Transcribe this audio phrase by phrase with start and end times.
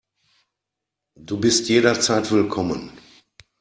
[1.15, 2.89] Du bist jederzeit willkommen.